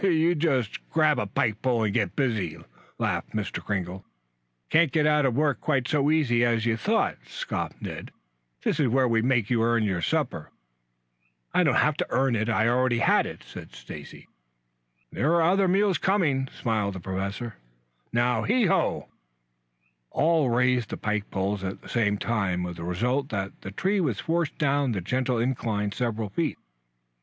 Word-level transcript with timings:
"You 0.03 0.33
just 0.33 0.79
grab 0.89 1.19
a 1.19 1.27
pike 1.27 1.61
pole 1.61 1.83
and 1.83 1.93
get 1.93 2.15
busy!" 2.15 2.57
laughed 2.97 3.35
Mr. 3.35 3.63
Kringle. 3.63 4.03
"Can't 4.71 4.91
get 4.91 5.05
out 5.05 5.27
of 5.27 5.35
work 5.35 5.61
quite 5.61 5.87
so 5.87 6.09
easy 6.09 6.43
as 6.43 6.65
you 6.65 6.75
thought," 6.75 7.17
scoffed 7.27 7.79
Ned. 7.83 8.09
"This 8.63 8.79
is 8.79 8.87
where 8.87 9.07
we 9.07 9.21
make 9.21 9.51
you 9.51 9.61
earn 9.61 9.83
your 9.83 10.01
supper." 10.01 10.49
"I 11.53 11.63
don't 11.63 11.75
have 11.75 11.97
to 11.97 12.07
earn 12.09 12.35
it. 12.35 12.47
Had 12.47 12.65
it 12.65 12.69
already." 13.77 14.27
"There 15.11 15.33
are 15.35 15.43
other 15.43 15.67
meals 15.67 15.99
coming," 15.99 16.47
smiled 16.59 16.95
the 16.95 16.99
Professor. 16.99 17.57
"Now, 18.11 18.41
heo 18.43 19.03
he!" 19.05 19.09
All 20.09 20.49
raised 20.49 20.91
on 20.91 20.95
the 20.97 20.97
pike 20.97 21.29
poles 21.29 21.63
at 21.63 21.83
the 21.83 21.89
same 21.89 22.17
time 22.17 22.63
with 22.63 22.77
the 22.77 22.83
result 22.83 23.29
that 23.29 23.61
the 23.61 23.69
tree 23.69 23.99
was 24.01 24.19
forced 24.19 24.57
down 24.57 24.93
the 24.93 25.01
gentle 25.01 25.37
incline 25.37 25.91
several 25.91 26.29
feet. 26.29 26.57